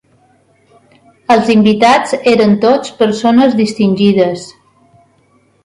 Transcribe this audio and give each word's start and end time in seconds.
Els 1.35 1.51
invitats 1.55 2.17
eren 2.33 2.57
tots 2.65 2.97
persones 3.03 3.55
distingides. 3.63 4.51